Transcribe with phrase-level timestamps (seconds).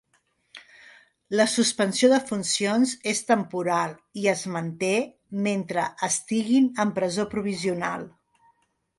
[1.39, 4.89] La suspensió de funcions és temporal i es manté
[5.49, 8.07] mentre estiguin en presó provisional.